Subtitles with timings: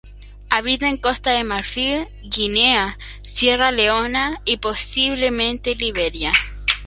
[0.49, 6.31] Habita en Costa de Marfil, Guinea, Sierra Leona y posiblemente Liberia.